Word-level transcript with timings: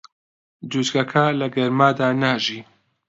جوچکە 0.71 1.25
لە 1.39 1.47
گەرمادا 1.55 2.07
ناژی. 2.21 2.59